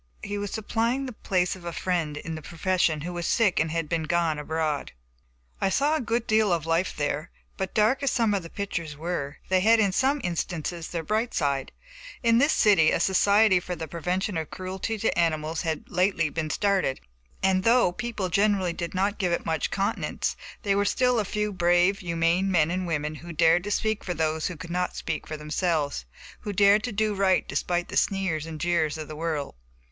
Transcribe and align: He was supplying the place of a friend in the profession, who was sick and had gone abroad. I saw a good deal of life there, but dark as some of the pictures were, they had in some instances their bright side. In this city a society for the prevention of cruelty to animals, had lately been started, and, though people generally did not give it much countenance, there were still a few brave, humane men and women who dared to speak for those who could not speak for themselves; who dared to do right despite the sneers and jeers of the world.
He 0.23 0.39
was 0.39 0.49
supplying 0.49 1.05
the 1.05 1.11
place 1.13 1.55
of 1.55 1.63
a 1.63 1.71
friend 1.71 2.17
in 2.17 2.33
the 2.33 2.41
profession, 2.41 3.01
who 3.01 3.13
was 3.13 3.27
sick 3.27 3.59
and 3.59 3.69
had 3.69 3.87
gone 4.09 4.39
abroad. 4.39 4.93
I 5.61 5.69
saw 5.69 5.95
a 5.95 6.01
good 6.01 6.25
deal 6.25 6.51
of 6.51 6.65
life 6.65 6.95
there, 6.97 7.29
but 7.55 7.75
dark 7.75 8.01
as 8.01 8.09
some 8.09 8.33
of 8.33 8.41
the 8.41 8.49
pictures 8.49 8.97
were, 8.97 9.37
they 9.49 9.59
had 9.59 9.79
in 9.79 9.91
some 9.91 10.19
instances 10.23 10.87
their 10.87 11.03
bright 11.03 11.35
side. 11.35 11.71
In 12.23 12.39
this 12.39 12.51
city 12.51 12.89
a 12.89 12.99
society 12.99 13.59
for 13.59 13.75
the 13.75 13.87
prevention 13.87 14.37
of 14.37 14.49
cruelty 14.49 14.97
to 14.97 15.15
animals, 15.15 15.61
had 15.61 15.83
lately 15.87 16.31
been 16.31 16.49
started, 16.49 16.99
and, 17.43 17.63
though 17.63 17.91
people 17.91 18.29
generally 18.29 18.73
did 18.73 18.95
not 18.95 19.19
give 19.19 19.31
it 19.31 19.45
much 19.45 19.69
countenance, 19.69 20.35
there 20.63 20.77
were 20.77 20.83
still 20.83 21.19
a 21.19 21.25
few 21.25 21.53
brave, 21.53 21.99
humane 21.99 22.49
men 22.49 22.71
and 22.71 22.87
women 22.87 23.13
who 23.13 23.31
dared 23.31 23.63
to 23.65 23.69
speak 23.69 24.03
for 24.03 24.15
those 24.15 24.47
who 24.47 24.57
could 24.57 24.71
not 24.71 24.95
speak 24.95 25.27
for 25.27 25.37
themselves; 25.37 26.05
who 26.39 26.51
dared 26.51 26.83
to 26.85 26.91
do 26.91 27.13
right 27.13 27.47
despite 27.47 27.89
the 27.89 27.95
sneers 27.97 28.47
and 28.47 28.59
jeers 28.59 28.97
of 28.97 29.07
the 29.07 29.15
world. 29.15 29.53